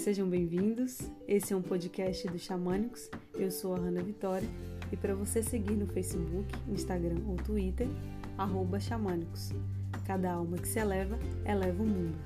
sejam 0.00 0.26
bem-vindos. 0.26 0.98
Esse 1.28 1.52
é 1.52 1.56
um 1.56 1.60
podcast 1.60 2.26
do 2.26 2.38
Xamânicos. 2.38 3.10
Eu 3.34 3.50
sou 3.50 3.74
a 3.74 3.78
Hanna 3.78 4.02
Vitória 4.02 4.48
e 4.90 4.96
para 4.96 5.14
você 5.14 5.42
seguir 5.42 5.74
no 5.74 5.86
Facebook, 5.86 6.46
Instagram 6.70 7.20
ou 7.28 7.36
Twitter, 7.36 7.86
Xamânicos. 8.80 9.50
Cada 10.06 10.32
alma 10.32 10.56
que 10.56 10.66
se 10.66 10.78
eleva, 10.78 11.18
eleva 11.44 11.82
o 11.82 11.86
mundo. 11.86 12.16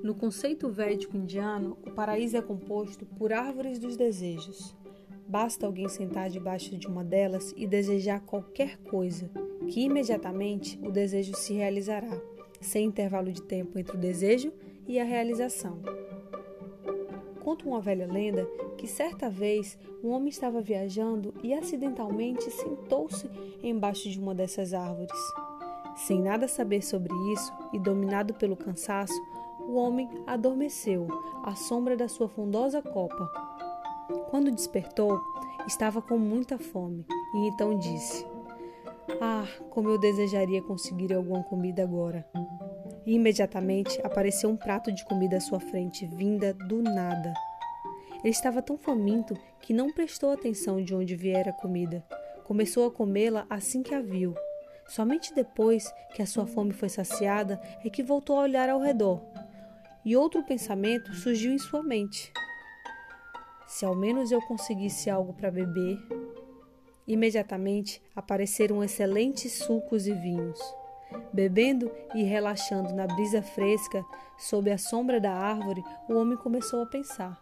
No 0.00 0.14
conceito 0.14 0.70
védico 0.70 1.16
indiano, 1.16 1.76
o 1.84 1.90
paraíso 1.90 2.36
é 2.36 2.40
composto 2.40 3.04
por 3.04 3.32
árvores 3.32 3.80
dos 3.80 3.96
desejos. 3.96 4.76
Basta 5.26 5.66
alguém 5.66 5.88
sentar 5.88 6.28
debaixo 6.28 6.76
de 6.76 6.86
uma 6.86 7.02
delas 7.02 7.54
e 7.56 7.66
desejar 7.66 8.20
qualquer 8.20 8.76
coisa, 8.78 9.30
que 9.68 9.80
imediatamente 9.80 10.78
o 10.82 10.90
desejo 10.90 11.34
se 11.34 11.54
realizará, 11.54 12.20
sem 12.60 12.86
intervalo 12.86 13.32
de 13.32 13.42
tempo 13.42 13.78
entre 13.78 13.96
o 13.96 14.00
desejo 14.00 14.52
e 14.86 14.98
a 14.98 15.04
realização. 15.04 15.78
Conta 17.42 17.66
uma 17.66 17.80
velha 17.80 18.06
lenda 18.06 18.46
que 18.76 18.86
certa 18.86 19.28
vez 19.28 19.78
um 20.02 20.10
homem 20.10 20.28
estava 20.28 20.60
viajando 20.60 21.34
e 21.42 21.52
acidentalmente 21.52 22.50
sentou-se 22.50 23.30
embaixo 23.62 24.08
de 24.08 24.18
uma 24.18 24.34
dessas 24.34 24.72
árvores. 24.72 25.18
Sem 25.96 26.20
nada 26.20 26.48
saber 26.48 26.82
sobre 26.82 27.14
isso 27.32 27.52
e 27.72 27.78
dominado 27.78 28.34
pelo 28.34 28.56
cansaço, 28.56 29.14
o 29.68 29.74
homem 29.74 30.08
adormeceu 30.26 31.06
à 31.42 31.54
sombra 31.54 31.96
da 31.96 32.08
sua 32.08 32.28
frondosa 32.28 32.82
copa. 32.82 33.30
Quando 34.30 34.50
despertou, 34.50 35.20
estava 35.66 36.02
com 36.02 36.18
muita 36.18 36.58
fome 36.58 37.06
e 37.34 37.48
então 37.48 37.78
disse: 37.78 38.26
Ah, 39.20 39.46
como 39.70 39.88
eu 39.88 39.98
desejaria 39.98 40.62
conseguir 40.62 41.12
alguma 41.12 41.42
comida 41.44 41.82
agora. 41.82 42.26
E 43.06 43.14
imediatamente 43.14 44.00
apareceu 44.02 44.48
um 44.48 44.56
prato 44.56 44.90
de 44.90 45.04
comida 45.04 45.36
à 45.36 45.40
sua 45.40 45.60
frente, 45.60 46.06
vinda 46.06 46.54
do 46.54 46.82
nada. 46.82 47.34
Ele 48.20 48.30
estava 48.30 48.62
tão 48.62 48.78
faminto 48.78 49.34
que 49.60 49.74
não 49.74 49.92
prestou 49.92 50.32
atenção 50.32 50.82
de 50.82 50.94
onde 50.94 51.14
viera 51.14 51.50
a 51.50 51.60
comida. 51.60 52.02
Começou 52.44 52.86
a 52.86 52.90
comê-la 52.90 53.46
assim 53.50 53.82
que 53.82 53.94
a 53.94 54.00
viu. 54.00 54.34
Somente 54.88 55.34
depois 55.34 55.92
que 56.14 56.22
a 56.22 56.26
sua 56.26 56.46
fome 56.46 56.72
foi 56.72 56.88
saciada 56.88 57.60
é 57.84 57.90
que 57.90 58.02
voltou 58.02 58.38
a 58.38 58.42
olhar 58.42 58.68
ao 58.68 58.80
redor 58.80 59.22
e 60.04 60.14
outro 60.16 60.42
pensamento 60.42 61.14
surgiu 61.14 61.52
em 61.52 61.58
sua 61.58 61.82
mente. 61.82 62.30
Se 63.66 63.84
ao 63.84 63.94
menos 63.94 64.30
eu 64.30 64.40
conseguisse 64.42 65.08
algo 65.10 65.32
para 65.32 65.50
beber. 65.50 65.98
Imediatamente 67.06 68.02
apareceram 68.14 68.82
excelentes 68.82 69.52
sucos 69.52 70.06
e 70.06 70.12
vinhos. 70.12 70.60
Bebendo 71.32 71.90
e 72.14 72.22
relaxando 72.22 72.94
na 72.94 73.06
brisa 73.06 73.42
fresca, 73.42 74.04
sob 74.38 74.70
a 74.70 74.78
sombra 74.78 75.20
da 75.20 75.32
árvore, 75.32 75.82
o 76.08 76.14
homem 76.14 76.36
começou 76.36 76.82
a 76.82 76.86
pensar: 76.86 77.40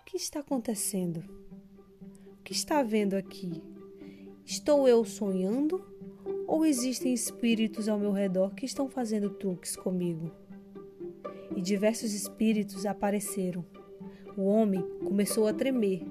O 0.00 0.04
que 0.04 0.16
está 0.16 0.40
acontecendo? 0.40 1.22
O 2.32 2.42
que 2.42 2.52
está 2.52 2.80
havendo 2.80 3.16
aqui? 3.16 3.62
Estou 4.44 4.88
eu 4.88 5.04
sonhando? 5.04 5.84
Ou 6.46 6.66
existem 6.66 7.14
espíritos 7.14 7.88
ao 7.88 7.98
meu 7.98 8.10
redor 8.10 8.54
que 8.54 8.66
estão 8.66 8.88
fazendo 8.88 9.30
truques 9.30 9.76
comigo? 9.76 10.32
e 11.60 11.60
diversos 11.60 12.14
espíritos 12.14 12.86
apareceram. 12.86 13.64
O 14.36 14.44
homem 14.44 14.82
começou 15.04 15.46
a 15.46 15.52
tremer 15.52 16.02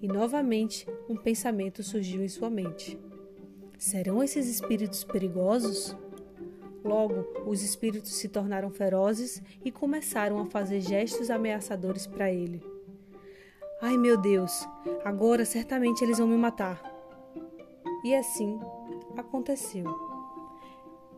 e 0.00 0.08
novamente 0.08 0.86
um 1.08 1.16
pensamento 1.16 1.82
surgiu 1.82 2.22
em 2.22 2.28
sua 2.28 2.48
mente: 2.48 2.98
Serão 3.78 4.22
esses 4.22 4.48
espíritos 4.48 5.04
perigosos? 5.04 5.96
Logo, 6.84 7.26
os 7.46 7.62
espíritos 7.62 8.14
se 8.14 8.28
tornaram 8.28 8.70
ferozes 8.70 9.42
e 9.64 9.72
começaram 9.72 10.38
a 10.38 10.46
fazer 10.46 10.80
gestos 10.80 11.30
ameaçadores 11.30 12.06
para 12.06 12.32
ele. 12.32 12.62
Ai 13.82 13.98
meu 13.98 14.16
Deus, 14.16 14.66
agora 15.04 15.44
certamente 15.44 16.02
eles 16.02 16.18
vão 16.18 16.28
me 16.28 16.36
matar. 16.36 16.80
E 18.04 18.14
assim 18.14 18.58
aconteceu. 19.16 19.84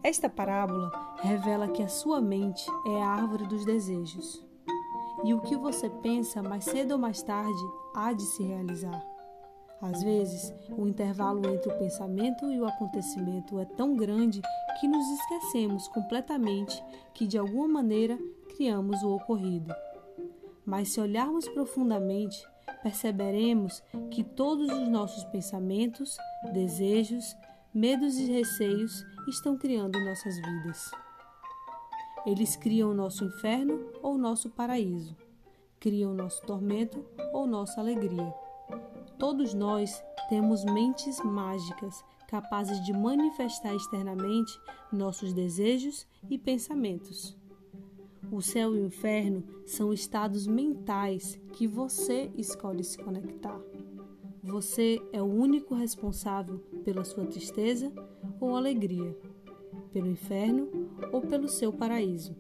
Esta 0.03 0.29
parábola 0.29 0.91
revela 1.21 1.69
que 1.69 1.83
a 1.83 1.89
sua 1.89 2.21
mente 2.21 2.67
é 2.87 3.03
a 3.03 3.07
árvore 3.07 3.47
dos 3.47 3.65
desejos. 3.65 4.48
E 5.25 5.35
o 5.35 5.41
que 5.41 5.57
você 5.57 5.91
pensa, 5.91 6.43
mais 6.43 6.65
cedo 6.65 6.93
ou 6.93 6.99
mais 6.99 7.23
tarde, 7.23 7.61
há 7.95 8.13
de 8.13 8.23
se 8.23 8.43
realizar. 8.43 9.05
Às 9.81 10.03
vezes, 10.03 10.53
o 10.77 10.89
intervalo 10.89 11.47
entre 11.49 11.73
o 11.73 11.79
pensamento 11.79 12.51
e 12.51 12.61
o 12.61 12.67
acontecimento 12.67 13.59
é 13.59 13.65
tão 13.65 13.97
grande 13.97 14.41
que 14.81 14.89
nos 14.89 15.09
esquecemos 15.09 15.87
completamente 15.89 16.83
que, 17.15 17.27
de 17.27 17.39
alguma 17.39 17.69
maneira, 17.69 18.19
criamos 18.57 19.03
o 19.03 19.15
ocorrido. 19.15 19.73
Mas, 20.65 20.93
se 20.93 21.01
olharmos 21.01 21.49
profundamente, 21.49 22.45
perceberemos 22.83 23.83
que 24.11 24.25
todos 24.25 24.69
os 24.69 24.89
nossos 24.89 25.25
pensamentos, 25.25 26.17
desejos, 26.53 27.37
medos 27.73 28.17
e 28.19 28.33
receios 28.33 29.05
estão 29.29 29.57
criando 29.57 29.99
nossas 30.05 30.35
vidas. 30.37 30.91
Eles 32.29 32.57
criam 32.57 32.93
nosso 32.93 33.25
inferno 33.25 33.91
ou 34.03 34.19
nosso 34.19 34.51
paraíso, 34.51 35.17
criam 35.81 36.13
nosso 36.13 36.43
tormento 36.43 37.03
ou 37.33 37.47
nossa 37.47 37.81
alegria. 37.81 38.35
Todos 39.19 39.55
nós 39.55 40.05
temos 40.29 40.63
mentes 40.63 41.19
mágicas 41.25 42.05
capazes 42.29 42.85
de 42.85 42.93
manifestar 42.93 43.75
externamente 43.75 44.61
nossos 44.93 45.33
desejos 45.33 46.07
e 46.29 46.37
pensamentos. 46.37 47.35
O 48.31 48.43
céu 48.43 48.77
e 48.77 48.81
o 48.81 48.87
inferno 48.89 49.43
são 49.65 49.91
estados 49.91 50.47
mentais 50.47 51.41
que 51.55 51.67
você 51.67 52.31
escolhe 52.37 52.85
se 52.85 52.99
conectar. 52.99 53.59
Você 54.43 55.01
é 55.15 55.23
o 55.23 55.33
único 55.33 55.75
responsável 55.75 56.59
pela 56.85 57.05
sua 57.05 57.25
tristeza 57.25 57.91
ou 58.39 58.55
alegria, 58.55 59.17
pelo 59.89 60.07
inferno 60.07 60.69
ou 61.13 61.21
pelo 61.21 61.49
seu 61.49 61.73
paraíso. 61.73 62.37